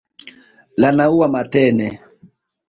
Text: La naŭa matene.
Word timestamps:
La 0.85 0.89
naŭa 0.95 1.27
matene. 1.35 1.91